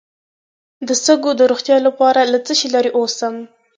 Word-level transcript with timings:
د 0.87 0.89
سږو 1.03 1.31
د 1.35 1.41
روغتیا 1.51 1.77
لپاره 1.87 2.21
له 2.31 2.39
څه 2.45 2.53
شي 2.59 2.67
لرې 2.75 2.91
اوسم؟ 2.97 3.35